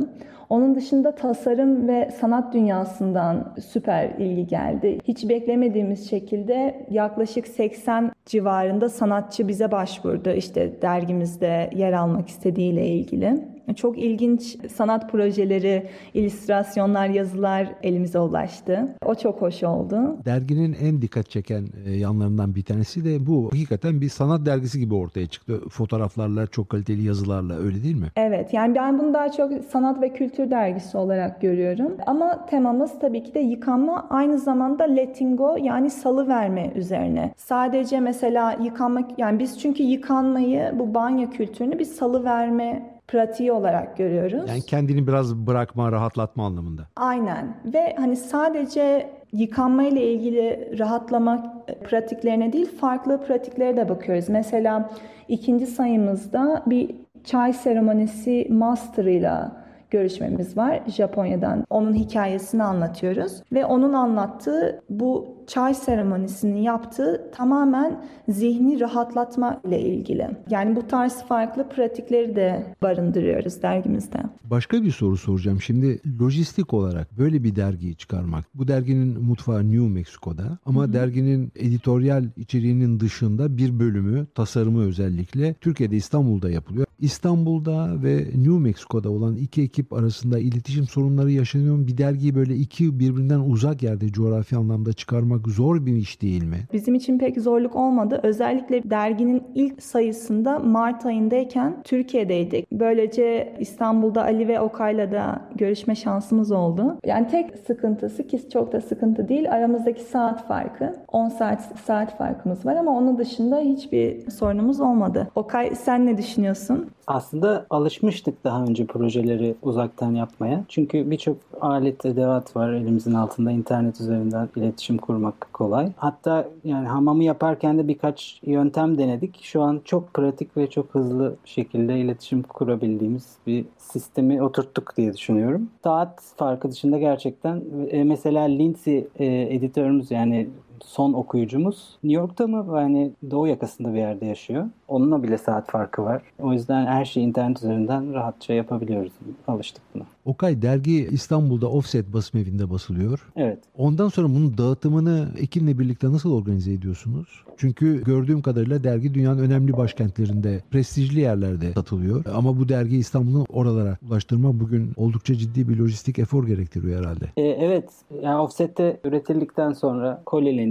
Onun 0.49 0.75
dışında 0.75 1.15
tasarım 1.15 1.87
ve 1.87 2.11
sanat 2.19 2.53
dünyasından 2.53 3.53
süper 3.65 4.09
ilgi 4.09 4.47
geldi. 4.47 4.97
Hiç 5.03 5.29
beklemediğimiz 5.29 6.09
şekilde 6.09 6.85
yaklaşık 6.89 7.47
80 7.47 8.11
civarında 8.25 8.89
sanatçı 8.89 9.47
bize 9.47 9.71
başvurdu. 9.71 10.29
İşte 10.29 10.81
dergimizde 10.81 11.69
yer 11.75 11.93
almak 11.93 12.27
istediğiyle 12.27 12.87
ilgili. 12.87 13.52
Çok 13.75 13.97
ilginç 13.97 14.57
sanat 14.71 15.11
projeleri, 15.11 15.87
illüstrasyonlar, 16.13 17.09
yazılar 17.09 17.67
elimize 17.83 18.19
ulaştı. 18.19 18.95
O 19.05 19.15
çok 19.15 19.41
hoş 19.41 19.63
oldu. 19.63 20.17
Derginin 20.25 20.75
en 20.81 21.01
dikkat 21.01 21.29
çeken 21.29 21.67
e, 21.85 21.91
yanlarından 21.91 22.55
bir 22.55 22.63
tanesi 22.63 23.05
de 23.05 23.25
bu. 23.25 23.49
Hakikaten 23.51 24.01
bir 24.01 24.09
sanat 24.09 24.45
dergisi 24.45 24.79
gibi 24.79 24.95
ortaya 24.95 25.27
çıktı. 25.27 25.61
Fotoğraflarla, 25.69 26.47
çok 26.47 26.69
kaliteli 26.69 27.03
yazılarla 27.03 27.57
öyle 27.57 27.83
değil 27.83 27.95
mi? 27.95 28.07
Evet. 28.15 28.53
Yani 28.53 28.75
ben 28.75 28.99
bunu 28.99 29.13
daha 29.13 29.31
çok 29.31 29.51
sanat 29.71 30.01
ve 30.01 30.13
kültür 30.13 30.51
dergisi 30.51 30.97
olarak 30.97 31.41
görüyorum. 31.41 31.91
Ama 32.05 32.45
temamız 32.45 32.99
tabii 32.99 33.23
ki 33.23 33.33
de 33.33 33.39
yıkanma 33.39 34.07
aynı 34.09 34.39
zamanda 34.39 34.83
letting 34.83 35.37
go 35.37 35.57
yani 35.61 35.89
salı 35.89 36.27
verme 36.27 36.71
üzerine. 36.75 37.33
Sadece 37.37 37.99
mesela 37.99 38.57
yıkanmak 38.63 39.19
yani 39.19 39.39
biz 39.39 39.59
çünkü 39.59 39.83
yıkanmayı 39.83 40.73
bu 40.79 40.93
banyo 40.93 41.29
kültürünü 41.29 41.79
bir 41.79 41.85
salı 41.85 42.23
verme 42.23 42.92
pratiği 43.07 43.51
olarak 43.51 43.97
görüyoruz. 43.97 44.49
Yani 44.49 44.61
kendini 44.61 45.07
biraz 45.07 45.35
bırakma, 45.35 45.91
rahatlatma 45.91 46.45
anlamında. 46.45 46.81
Aynen 46.95 47.57
ve 47.65 47.95
hani 47.97 48.15
sadece 48.15 49.09
yıkanma 49.33 49.83
ile 49.83 50.13
ilgili 50.13 50.75
rahatlama 50.79 51.63
pratiklerine 51.89 52.53
değil 52.53 52.77
farklı 52.77 53.21
pratiklere 53.25 53.77
de 53.77 53.89
bakıyoruz. 53.89 54.29
Mesela 54.29 54.89
ikinci 55.27 55.67
sayımızda 55.67 56.63
bir 56.65 56.95
çay 57.23 57.53
seremonisi 57.53 58.47
master'ıyla 58.49 59.63
görüşmemiz 59.89 60.57
var 60.57 60.79
Japonya'dan. 60.87 61.65
Onun 61.69 61.93
hikayesini 61.93 62.63
anlatıyoruz 62.63 63.43
ve 63.53 63.65
onun 63.65 63.93
anlattığı 63.93 64.83
bu 64.89 65.35
çay 65.47 65.73
seremonisini 65.73 66.63
yaptığı 66.63 67.31
tamamen 67.35 68.03
zihni 68.29 68.79
rahatlatma 68.79 69.61
ile 69.67 69.81
ilgili. 69.81 70.27
Yani 70.49 70.75
bu 70.75 70.87
tarz 70.87 71.23
farklı 71.23 71.69
pratikleri 71.69 72.35
de 72.35 72.63
barındırıyoruz 72.81 73.61
dergimizde. 73.61 74.17
Başka 74.43 74.83
bir 74.83 74.91
soru 74.91 75.17
soracağım. 75.17 75.61
Şimdi 75.61 76.01
lojistik 76.21 76.73
olarak 76.73 77.17
böyle 77.17 77.43
bir 77.43 77.55
dergiyi 77.55 77.95
çıkarmak. 77.95 78.45
Bu 78.53 78.67
derginin 78.67 79.23
mutfağı 79.23 79.71
New 79.71 79.89
Mexico'da 79.89 80.57
ama 80.65 80.83
Hı-hı. 80.83 80.93
derginin 80.93 81.51
editoryal 81.55 82.25
içeriğinin 82.37 82.99
dışında 82.99 83.57
bir 83.57 83.79
bölümü 83.79 84.27
tasarımı 84.35 84.83
özellikle 84.83 85.53
Türkiye'de 85.53 85.95
İstanbul'da 85.95 86.51
yapılıyor. 86.51 86.85
İstanbul'da 86.99 88.03
ve 88.03 88.15
New 88.17 88.59
Mexico'da 88.59 89.09
olan 89.09 89.35
iki 89.35 89.61
ekip 89.61 89.93
arasında 89.93 90.39
iletişim 90.39 90.87
sorunları 90.87 91.31
yaşanıyor. 91.31 91.87
Bir 91.87 91.97
dergiyi 91.97 92.35
böyle 92.35 92.55
iki 92.55 92.99
birbirinden 92.99 93.39
uzak 93.39 93.83
yerde 93.83 94.11
coğrafi 94.11 94.55
anlamda 94.57 94.93
çıkarmak 94.93 95.32
zor 95.47 95.85
bir 95.85 95.95
iş 95.95 96.21
değil 96.21 96.43
mi? 96.43 96.57
Bizim 96.73 96.95
için 96.95 97.19
pek 97.19 97.41
zorluk 97.41 97.75
olmadı. 97.75 98.19
Özellikle 98.23 98.89
derginin 98.89 99.43
ilk 99.55 99.83
sayısında 99.83 100.59
Mart 100.59 101.05
ayındayken 101.05 101.81
Türkiye'deydik. 101.83 102.71
Böylece 102.71 103.55
İstanbul'da 103.59 104.21
Ali 104.23 104.47
ve 104.47 104.59
Okay'la 104.59 105.11
da 105.11 105.41
görüşme 105.55 105.95
şansımız 105.95 106.51
oldu. 106.51 106.97
Yani 107.05 107.27
tek 107.27 107.57
sıkıntısı 107.67 108.27
ki 108.27 108.49
çok 108.49 108.73
da 108.73 108.81
sıkıntı 108.81 109.29
değil 109.29 109.51
aramızdaki 109.51 110.03
saat 110.03 110.47
farkı. 110.47 110.95
10 111.07 111.29
saat 111.29 111.79
saat 111.85 112.17
farkımız 112.17 112.65
var 112.65 112.75
ama 112.75 112.91
onun 112.91 113.17
dışında 113.17 113.59
hiçbir 113.59 114.31
sorunumuz 114.31 114.79
olmadı. 114.79 115.27
Okay 115.35 115.75
sen 115.75 116.05
ne 116.05 116.17
düşünüyorsun? 116.17 116.89
Aslında 117.07 117.65
alışmıştık 117.69 118.43
daha 118.43 118.63
önce 118.63 118.85
projeleri 118.85 119.55
uzaktan 119.61 120.11
yapmaya. 120.11 120.63
Çünkü 120.69 121.11
birçok 121.11 121.37
alet, 121.61 122.05
edevat 122.05 122.55
var 122.55 122.73
elimizin 122.73 123.13
altında. 123.13 123.51
internet 123.51 124.01
üzerinden 124.01 124.49
iletişim 124.55 124.97
kurmak 125.23 125.53
kolay. 125.53 125.91
Hatta 125.95 126.47
yani 126.63 126.87
hamamı 126.87 127.23
yaparken 127.23 127.77
de 127.77 127.87
birkaç 127.87 128.39
yöntem 128.45 128.97
denedik. 128.97 129.43
Şu 129.43 129.61
an 129.61 129.81
çok 129.85 130.13
pratik 130.13 130.57
ve 130.57 130.69
çok 130.69 130.95
hızlı 130.95 131.35
şekilde 131.45 131.99
iletişim 131.99 132.43
kurabildiğimiz 132.43 133.37
bir 133.47 133.65
sistemi 133.77 134.43
oturttuk 134.43 134.97
diye 134.97 135.13
düşünüyorum. 135.13 135.69
Saat 135.83 136.21
farkı 136.37 136.71
dışında 136.71 136.97
gerçekten 136.97 137.61
e, 137.89 138.03
mesela 138.03 138.43
Lindsay 138.43 139.05
e, 139.15 139.25
editörümüz 139.55 140.11
yani 140.11 140.47
son 140.85 141.13
okuyucumuz 141.13 141.97
New 142.03 142.21
York'ta 142.21 142.47
mı? 142.47 142.79
Yani 142.79 143.11
doğu 143.31 143.47
yakasında 143.47 143.93
bir 143.93 143.97
yerde 143.97 144.25
yaşıyor. 144.25 144.65
Onunla 144.87 145.23
bile 145.23 145.37
saat 145.37 145.71
farkı 145.71 146.03
var. 146.03 146.21
O 146.39 146.53
yüzden 146.53 146.85
her 146.85 147.05
şeyi 147.05 147.27
internet 147.27 147.57
üzerinden 147.57 148.13
rahatça 148.13 148.53
yapabiliyoruz. 148.53 149.11
Alıştık 149.47 149.83
buna. 149.95 150.03
Okay 150.25 150.61
dergi 150.61 151.07
İstanbul'da 151.11 151.69
Offset 151.69 152.13
basım 152.13 152.39
evinde 152.39 152.69
basılıyor. 152.69 153.31
Evet. 153.35 153.59
Ondan 153.77 154.09
sonra 154.09 154.27
bunun 154.29 154.57
dağıtımını 154.57 155.27
Ekin'le 155.37 155.79
birlikte 155.79 156.11
nasıl 156.11 156.33
organize 156.33 156.73
ediyorsunuz? 156.73 157.27
Çünkü 157.57 158.03
gördüğüm 158.03 158.41
kadarıyla 158.41 158.83
dergi 158.83 159.13
dünyanın 159.13 159.39
önemli 159.39 159.77
başkentlerinde, 159.77 160.61
prestijli 160.71 161.19
yerlerde 161.19 161.73
satılıyor. 161.73 162.25
Ama 162.35 162.59
bu 162.59 162.69
dergi 162.69 162.97
İstanbul'un 162.97 163.45
oralara 163.49 163.97
ulaştırma 164.09 164.59
bugün 164.59 164.91
oldukça 164.97 165.35
ciddi 165.35 165.69
bir 165.69 165.77
lojistik 165.77 166.19
efor 166.19 166.47
gerektiriyor 166.47 166.99
herhalde. 166.99 167.25
E, 167.37 167.41
evet. 167.41 167.89
Yani 168.21 168.39
Offset'te 168.39 168.99
üretildikten 169.03 169.73
sonra 169.73 170.21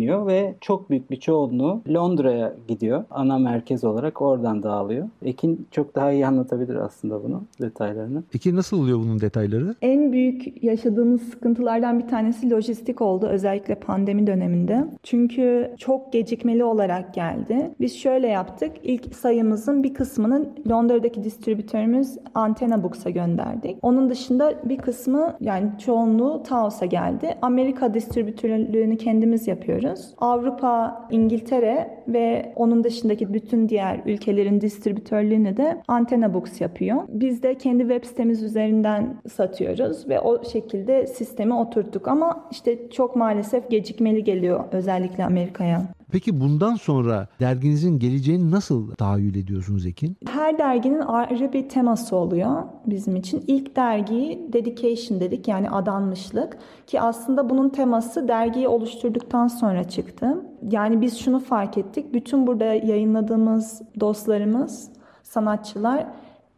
koleleniyor 0.03 0.27
ve 0.27 0.55
çok 0.61 0.91
büyük 0.91 1.11
bir 1.11 1.17
çoğunluğu 1.17 1.83
Londra'ya 1.89 2.55
gidiyor. 2.69 3.05
Ana 3.11 3.39
merkez 3.39 3.85
olarak 3.85 4.23
oradan 4.23 4.63
dağılıyor. 4.63 5.09
Ekin 5.25 5.67
çok 5.71 5.95
daha 5.95 6.13
iyi 6.13 6.27
anlatabilir 6.27 6.77
aslında 6.77 7.25
bunu, 7.25 7.43
detaylarını. 7.61 8.23
Ekin 8.35 8.57
nasıl 8.57 8.79
oluyor 8.79 8.99
bunun 8.99 9.21
detayları? 9.21 9.75
En 9.83 10.13
büyük 10.13 10.65
yaşadığımız 10.65 11.23
sıkıntılardan 11.23 11.99
bir 11.99 12.09
tanesi 12.09 12.51
lojistik 12.51 13.01
oldu. 13.01 13.27
Özellikle 13.27 13.75
pandemi 13.75 14.27
döneminde. 14.27 14.85
Çünkü 15.03 15.75
çok 15.79 16.13
gecikmeli 16.13 16.65
olarak 16.65 17.15
geldi. 17.15 17.71
Biz 17.81 17.97
şöyle 17.99 18.29
yaptık. 18.29 18.73
İlk 18.83 19.15
sayımızın 19.15 19.83
bir 19.83 19.95
kısmını 19.95 20.47
Londra'daki 20.71 21.25
distribütörümüz 21.25 22.19
Antena 22.35 22.83
Books'a 22.83 23.11
gönderdik. 23.11 23.77
Onun 23.83 24.11
dışında 24.11 24.55
bir 24.65 24.79
kısmı 24.79 25.37
yani 25.41 25.71
çoğunluğu 25.85 26.43
Taos'a 26.43 26.87
geldi. 26.87 27.35
Amerika 27.43 27.95
distribütörlüğünü 27.95 28.97
kendimiz 28.97 29.49
yapıyoruz. 29.49 29.82
Avrupa, 30.19 31.09
İngiltere 31.11 32.05
ve 32.09 32.53
onun 32.57 32.85
dışındaki 32.85 33.35
bütün 33.35 33.69
diğer 33.69 34.01
ülkelerin 34.07 34.61
distribütörlüğünü 34.61 35.57
de 35.57 35.83
Antena 35.89 36.35
Books 36.35 36.61
yapıyor. 36.61 37.03
Biz 37.09 37.43
de 37.43 37.55
kendi 37.55 37.83
web 37.83 38.05
sitemiz 38.05 38.43
üzerinden 38.43 39.17
satıyoruz 39.29 40.09
ve 40.09 40.21
o 40.21 40.45
şekilde 40.45 41.07
sistemi 41.07 41.55
oturttuk 41.55 42.09
ama 42.09 42.49
işte 42.51 42.91
çok 42.91 43.17
maalesef 43.17 43.71
gecikmeli 43.71 44.25
geliyor 44.25 44.65
özellikle 44.73 45.25
Amerika'ya. 45.25 45.83
Peki 46.13 46.41
bundan 46.41 46.75
sonra 46.75 47.29
derginizin 47.41 47.99
geleceğini 47.99 48.51
nasıl 48.51 48.91
tahayyül 48.91 49.35
ediyorsunuz 49.35 49.87
Ekin? 49.87 50.17
Her 50.29 50.59
derginin 50.59 51.01
ayrı 51.01 51.53
bir 51.53 51.69
teması 51.69 52.17
oluyor 52.17 52.63
bizim 52.87 53.17
için. 53.17 53.45
İlk 53.47 53.77
dergiyi 53.77 54.53
dedication 54.53 55.21
dedik 55.21 55.49
yani 55.49 55.71
adanmışlık 55.71 56.59
ki 56.87 57.01
aslında 57.01 57.51
bunun 57.51 57.69
teması 57.69 58.29
dergiyi 58.29 58.69
oluşturduktan 58.69 59.49
sonra 59.49 59.85
çıktı. 59.85 60.45
Yani 60.71 61.01
biz 61.01 61.19
şunu 61.19 61.41
fark 61.41 61.79
ettik. 61.79 62.15
Bütün 62.15 62.47
burada 62.47 62.65
yayınladığımız 62.65 63.83
dostlarımız, 64.01 64.89
sanatçılar 65.23 66.07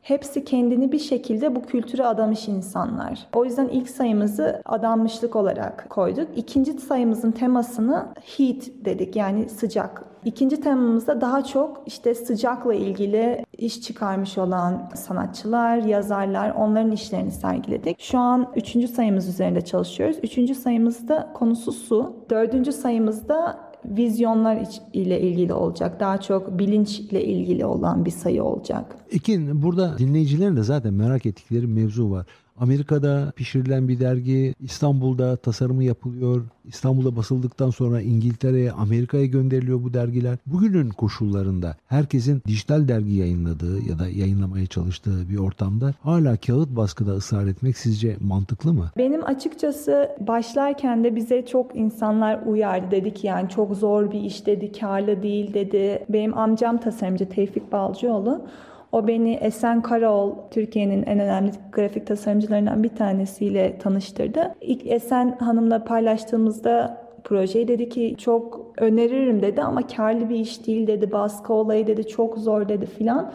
Hepsi 0.04 0.44
kendini 0.44 0.92
bir 0.92 0.99
şekilde 0.99 1.56
bu 1.56 1.62
kültüre 1.62 2.06
adamış 2.06 2.49
insanlar. 2.49 3.26
O 3.34 3.44
yüzden 3.44 3.68
ilk 3.68 3.90
sayımızı 3.90 4.62
adanmışlık 4.64 5.37
olarak 5.37 5.87
koyduk. 5.90 6.28
İkinci 6.37 6.73
sayımızın 6.73 7.30
temasını 7.30 8.06
heat 8.37 8.62
dedik 8.84 9.16
yani 9.16 9.49
sıcak. 9.49 10.04
İkinci 10.25 10.61
temamızda 10.61 11.20
daha 11.20 11.44
çok 11.44 11.82
işte 11.87 12.14
sıcakla 12.14 12.75
ilgili 12.75 13.44
iş 13.58 13.80
çıkarmış 13.80 14.38
olan 14.38 14.90
sanatçılar, 14.94 15.76
yazarlar 15.76 16.50
onların 16.50 16.92
işlerini 16.92 17.30
sergiledik. 17.30 18.00
Şu 18.00 18.18
an 18.18 18.52
üçüncü 18.56 18.88
sayımız 18.88 19.28
üzerinde 19.28 19.61
çalışıyoruz. 19.61 20.16
Üçüncü 20.23 20.54
sayımızda 20.54 21.32
konusu 21.34 21.73
su. 21.73 22.16
Dördüncü 22.30 22.73
sayımızda 22.73 23.58
vizyonlar 23.84 24.66
ile 24.92 25.20
ilgili 25.20 25.52
olacak. 25.52 26.00
Daha 26.00 26.20
çok 26.20 26.58
bilinç 26.58 27.00
ile 27.00 27.24
ilgili 27.24 27.66
olan 27.66 28.04
bir 28.04 28.10
sayı 28.10 28.44
olacak. 28.44 28.96
Ekin 29.12 29.62
burada 29.62 29.98
dinleyicilerin 29.98 30.56
de 30.56 30.62
zaten 30.62 30.94
merak 30.94 31.26
ettikleri 31.26 31.66
mevzu 31.66 32.10
var. 32.10 32.26
Amerika'da 32.61 33.32
pişirilen 33.37 33.88
bir 33.88 34.00
dergi 34.00 34.54
İstanbul'da 34.61 35.37
tasarımı 35.37 35.84
yapılıyor. 35.84 36.42
İstanbul'da 36.64 37.16
basıldıktan 37.16 37.70
sonra 37.70 38.00
İngiltere'ye, 38.00 38.73
Amerika'ya 38.73 39.26
gönderiliyor 39.26 39.82
bu 39.82 39.94
dergiler. 39.94 40.38
Bugünün 40.46 40.90
koşullarında 40.90 41.76
herkesin 41.87 42.42
dijital 42.46 42.88
dergi 42.88 43.12
yayınladığı 43.12 43.88
ya 43.88 43.99
da 43.99 44.08
yayınlamaya 44.08 44.66
çalıştığı 44.66 45.28
bir 45.28 45.38
ortamda 45.38 45.94
hala 46.02 46.37
kağıt 46.37 46.68
baskıda 46.70 47.12
ısrar 47.12 47.46
etmek 47.46 47.78
sizce 47.78 48.16
mantıklı 48.20 48.73
mı? 48.75 48.90
Benim 48.96 49.25
açıkçası 49.25 50.08
başlarken 50.20 51.04
de 51.04 51.16
bize 51.16 51.46
çok 51.46 51.76
insanlar 51.76 52.46
uyardı. 52.46 52.90
Dedi 52.90 53.14
ki 53.14 53.26
yani 53.26 53.49
çok 53.49 53.76
zor 53.76 54.11
bir 54.11 54.20
iş 54.20 54.46
dedi, 54.46 54.73
karlı 54.73 55.23
değil 55.23 55.54
dedi. 55.54 56.04
Benim 56.08 56.38
amcam 56.38 56.80
tasarımcı 56.80 57.28
Tevfik 57.28 57.73
Balcıoğlu. 57.73 58.46
O 58.94 59.06
beni 59.06 59.34
Esen 59.34 59.82
Karaoğlu, 59.82 60.36
Türkiye'nin 60.50 61.02
en 61.02 61.18
önemli 61.18 61.50
grafik 61.72 62.06
tasarımcılarından 62.06 62.82
bir 62.82 62.88
tanesiyle 62.88 63.78
tanıştırdı. 63.78 64.54
İlk 64.60 64.86
Esen 64.86 65.36
Hanım'la 65.40 65.84
paylaştığımızda 65.84 67.04
projeyi 67.24 67.68
dedi 67.68 67.88
ki 67.88 68.14
çok 68.18 68.72
öneririm 68.78 69.42
dedi 69.42 69.62
ama 69.62 69.86
karlı 69.86 70.28
bir 70.28 70.36
iş 70.36 70.66
değil 70.66 70.86
dedi. 70.86 71.12
Baskı 71.12 71.52
olayı 71.52 71.86
dedi 71.86 72.08
çok 72.08 72.38
zor 72.38 72.68
dedi 72.68 72.86
filan. 72.86 73.32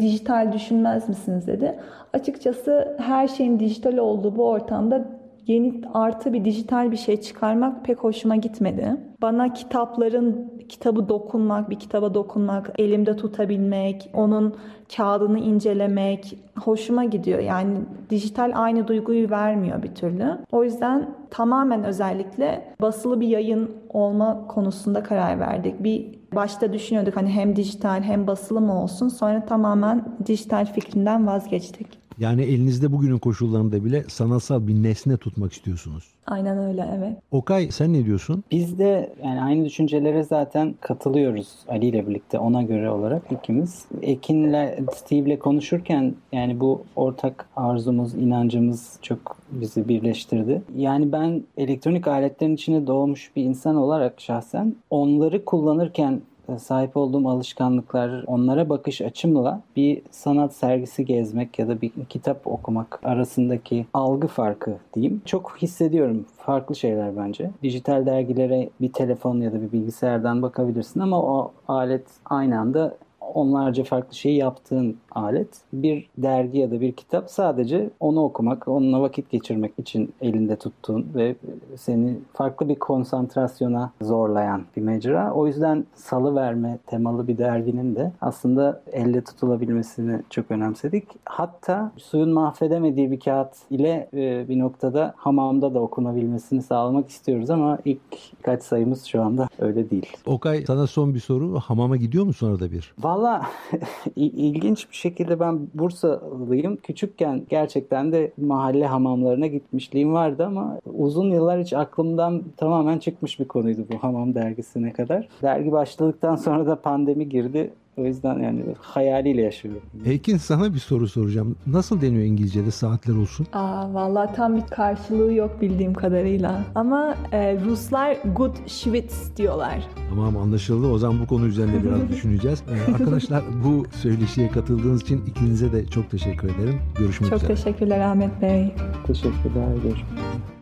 Dijital 0.00 0.52
düşünmez 0.52 1.08
misiniz 1.08 1.46
dedi. 1.46 1.78
Açıkçası 2.12 2.96
her 2.98 3.28
şeyin 3.28 3.60
dijital 3.60 3.96
olduğu 3.96 4.36
bu 4.36 4.48
ortamda 4.48 5.04
yeni 5.46 5.80
artı 5.94 6.32
bir 6.32 6.44
dijital 6.44 6.92
bir 6.92 6.96
şey 6.96 7.20
çıkarmak 7.20 7.84
pek 7.84 7.98
hoşuma 7.98 8.36
gitmedi. 8.36 8.96
Bana 9.22 9.52
kitapların 9.52 10.52
kitabı 10.68 11.08
dokunmak, 11.08 11.70
bir 11.70 11.78
kitaba 11.78 12.14
dokunmak, 12.14 12.70
elimde 12.78 13.16
tutabilmek, 13.16 14.10
onun 14.14 14.54
kağıdını 14.96 15.38
incelemek 15.38 16.38
hoşuma 16.60 17.04
gidiyor. 17.04 17.38
Yani 17.38 17.78
dijital 18.10 18.52
aynı 18.54 18.88
duyguyu 18.88 19.30
vermiyor 19.30 19.82
bir 19.82 19.94
türlü. 19.94 20.38
O 20.52 20.64
yüzden 20.64 21.10
tamamen 21.30 21.84
özellikle 21.84 22.74
basılı 22.80 23.20
bir 23.20 23.28
yayın 23.28 23.70
olma 23.88 24.46
konusunda 24.46 25.02
karar 25.02 25.40
verdik. 25.40 25.84
Bir 25.84 26.06
başta 26.34 26.72
düşünüyorduk 26.72 27.16
hani 27.16 27.30
hem 27.30 27.56
dijital 27.56 28.02
hem 28.02 28.26
basılı 28.26 28.60
mı 28.60 28.82
olsun. 28.82 29.08
Sonra 29.08 29.46
tamamen 29.46 30.04
dijital 30.26 30.66
fikrinden 30.66 31.26
vazgeçtik. 31.26 32.05
Yani 32.18 32.42
elinizde 32.42 32.92
bugünün 32.92 33.18
koşullarında 33.18 33.84
bile 33.84 34.04
sanatsal 34.08 34.66
bir 34.66 34.74
nesne 34.74 35.16
tutmak 35.16 35.52
istiyorsunuz. 35.52 36.04
Aynen 36.26 36.58
öyle 36.58 36.88
evet. 36.98 37.16
Okay 37.30 37.68
sen 37.70 37.92
ne 37.92 38.04
diyorsun? 38.04 38.44
Biz 38.50 38.78
de 38.78 39.12
yani 39.24 39.42
aynı 39.42 39.64
düşüncelere 39.64 40.22
zaten 40.24 40.74
katılıyoruz 40.80 41.48
Ali 41.68 41.86
ile 41.86 42.08
birlikte 42.08 42.38
ona 42.38 42.62
göre 42.62 42.90
olarak 42.90 43.22
ikimiz. 43.32 43.84
Ekin'le 44.02 44.70
Steve'le 44.94 45.38
konuşurken 45.38 46.14
yani 46.32 46.60
bu 46.60 46.82
ortak 46.96 47.48
arzumuz, 47.56 48.14
inancımız 48.14 48.98
çok 49.02 49.36
bizi 49.50 49.88
birleştirdi. 49.88 50.62
Yani 50.76 51.12
ben 51.12 51.42
elektronik 51.56 52.08
aletlerin 52.08 52.54
içine 52.54 52.86
doğmuş 52.86 53.30
bir 53.36 53.44
insan 53.44 53.76
olarak 53.76 54.20
şahsen 54.20 54.76
onları 54.90 55.44
kullanırken 55.44 56.20
sahip 56.58 56.96
olduğum 56.96 57.28
alışkanlıklar, 57.28 58.24
onlara 58.26 58.68
bakış 58.68 59.00
açımla 59.00 59.60
bir 59.76 60.02
sanat 60.10 60.54
sergisi 60.54 61.04
gezmek 61.04 61.58
ya 61.58 61.68
da 61.68 61.80
bir 61.80 61.90
kitap 62.08 62.46
okumak 62.46 63.00
arasındaki 63.02 63.86
algı 63.94 64.26
farkı 64.26 64.76
diyeyim. 64.94 65.22
Çok 65.24 65.56
hissediyorum. 65.62 66.24
Farklı 66.36 66.76
şeyler 66.76 67.16
bence. 67.16 67.50
Dijital 67.62 68.06
dergilere 68.06 68.70
bir 68.80 68.92
telefon 68.92 69.40
ya 69.40 69.52
da 69.52 69.62
bir 69.62 69.72
bilgisayardan 69.72 70.42
bakabilirsin 70.42 71.00
ama 71.00 71.22
o 71.22 71.52
alet 71.68 72.06
aynı 72.24 72.60
anda 72.60 72.96
onlarca 73.36 73.84
farklı 73.84 74.14
şeyi 74.14 74.36
yaptığın 74.36 74.96
alet. 75.10 75.48
Bir 75.72 76.08
dergi 76.18 76.58
ya 76.58 76.70
da 76.70 76.80
bir 76.80 76.92
kitap 76.92 77.30
sadece 77.30 77.90
onu 78.00 78.22
okumak, 78.22 78.68
onunla 78.68 79.00
vakit 79.00 79.30
geçirmek 79.30 79.72
için 79.78 80.14
elinde 80.20 80.56
tuttuğun 80.56 81.06
ve 81.14 81.36
seni 81.76 82.18
farklı 82.32 82.68
bir 82.68 82.74
konsantrasyona 82.74 83.92
zorlayan 84.02 84.62
bir 84.76 84.82
mecra. 84.82 85.32
O 85.32 85.46
yüzden 85.46 85.84
salı 85.94 86.34
verme 86.34 86.78
temalı 86.86 87.28
bir 87.28 87.38
derginin 87.38 87.96
de 87.96 88.12
aslında 88.20 88.82
elle 88.92 89.24
tutulabilmesini 89.24 90.20
çok 90.30 90.50
önemsedik. 90.50 91.04
Hatta 91.24 91.92
suyun 91.96 92.30
mahvedemediği 92.30 93.10
bir 93.10 93.20
kağıt 93.20 93.54
ile 93.70 94.08
e, 94.14 94.48
bir 94.48 94.58
noktada 94.58 95.14
hamamda 95.16 95.74
da 95.74 95.80
okunabilmesini 95.80 96.62
sağlamak 96.62 97.08
istiyoruz 97.08 97.50
ama 97.50 97.78
ilk 97.84 98.00
kaç 98.42 98.62
sayımız 98.62 99.04
şu 99.04 99.22
anda 99.22 99.48
öyle 99.58 99.90
değil. 99.90 100.16
Okay 100.26 100.64
sana 100.66 100.86
son 100.86 101.14
bir 101.14 101.20
soru. 101.20 101.58
Hamama 101.58 101.96
gidiyor 101.96 102.24
musun 102.24 102.50
arada 102.50 102.72
bir? 102.72 102.94
Valla 102.98 103.25
ilginç 104.16 104.90
bir 104.90 104.96
şekilde 104.96 105.40
ben 105.40 105.68
Bursalıyım. 105.74 106.76
Küçükken 106.76 107.42
gerçekten 107.48 108.12
de 108.12 108.32
mahalle 108.36 108.86
hamamlarına 108.86 109.46
gitmişliğim 109.46 110.14
vardı 110.14 110.46
ama 110.46 110.78
uzun 110.86 111.30
yıllar 111.30 111.60
hiç 111.60 111.72
aklımdan 111.72 112.42
tamamen 112.56 112.98
çıkmış 112.98 113.40
bir 113.40 113.48
konuydu 113.48 113.86
bu 113.92 113.98
hamam 113.98 114.34
dergisine 114.34 114.92
kadar. 114.92 115.28
Dergi 115.42 115.72
başladıktan 115.72 116.36
sonra 116.36 116.66
da 116.66 116.76
pandemi 116.76 117.28
girdi. 117.28 117.70
O 117.96 118.04
yüzden 118.04 118.38
yani 118.38 118.64
hayaliyle 118.80 119.42
yaşıyorum. 119.42 119.82
Ekin 120.04 120.36
sana 120.36 120.74
bir 120.74 120.78
soru 120.78 121.08
soracağım. 121.08 121.56
Nasıl 121.66 122.00
deniyor 122.00 122.22
İngilizce'de 122.24 122.70
saatler 122.70 123.14
olsun? 123.16 123.46
Aa, 123.52 123.94
vallahi 123.94 124.34
tam 124.36 124.56
bir 124.56 124.62
karşılığı 124.62 125.32
yok 125.32 125.60
bildiğim 125.60 125.94
kadarıyla. 125.94 126.64
Ama 126.74 127.14
e, 127.32 127.58
Ruslar 127.64 128.16
gut 128.36 128.68
Schwitz 128.68 129.36
diyorlar. 129.36 129.86
Tamam 130.10 130.36
anlaşıldı. 130.36 130.86
O 130.86 130.98
zaman 130.98 131.20
bu 131.20 131.26
konu 131.26 131.46
üzerinde 131.46 131.84
biraz 131.84 132.08
düşüneceğiz. 132.08 132.62
Ee, 132.88 132.92
arkadaşlar 132.92 133.42
bu 133.64 133.84
söyleşiye 133.90 134.48
katıldığınız 134.50 135.02
için 135.02 135.22
ikinize 135.26 135.72
de 135.72 135.86
çok 135.86 136.10
teşekkür 136.10 136.48
ederim. 136.48 136.78
Görüşmek 136.98 137.30
çok 137.30 137.38
üzere. 137.42 137.56
Çok 137.56 137.64
teşekkürler 137.64 138.00
Ahmet 138.00 138.42
Bey. 138.42 138.74
Teşekkürler. 139.06 139.66
Görüşmek 139.82 140.12
üzere. 140.12 140.55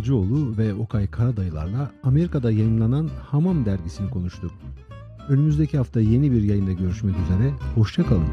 Balcıoğlu 0.00 0.58
ve 0.58 0.74
Okay 0.74 1.06
Karadayılar'la 1.06 1.90
Amerika'da 2.02 2.50
yayınlanan 2.50 3.10
Hamam 3.22 3.64
dergisini 3.66 4.10
konuştuk. 4.10 4.50
Önümüzdeki 5.28 5.78
hafta 5.78 6.00
yeni 6.00 6.32
bir 6.32 6.42
yayında 6.42 6.72
görüşmek 6.72 7.14
üzere, 7.24 7.52
hoşçakalın. 7.74 8.26